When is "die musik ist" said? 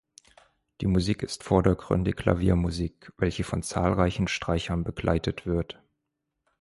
0.81-1.43